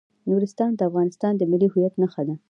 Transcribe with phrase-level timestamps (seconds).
[0.29, 2.35] نورستان د افغانستان د ملي هویت نښه ده.